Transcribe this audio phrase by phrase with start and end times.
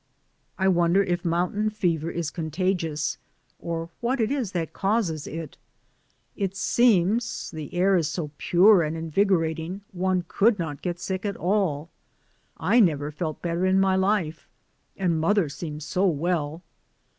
[0.57, 3.19] I wonder if mountain fever is contagious,
[3.59, 5.57] or what it is that causes it?
[6.35, 11.37] It seems the air is so pure and invigorating one could not get sick at
[11.37, 11.91] all.
[12.57, 14.47] I never felt better in my life,
[14.97, 16.63] and mother seems so well.